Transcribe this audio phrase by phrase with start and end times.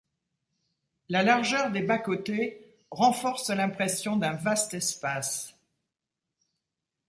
[1.09, 2.59] La largeur des bas-côtés
[2.89, 5.55] renforce l'impression d'un vaste espace.